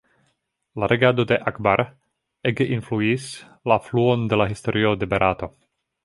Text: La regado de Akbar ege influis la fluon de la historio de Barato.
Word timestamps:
La 0.83 0.87
regado 0.91 1.25
de 1.31 1.35
Akbar 1.51 1.83
ege 2.51 2.67
influis 2.77 3.27
la 3.73 3.77
fluon 3.89 4.25
de 4.31 4.39
la 4.43 4.47
historio 4.55 4.95
de 5.03 5.09
Barato. 5.13 5.51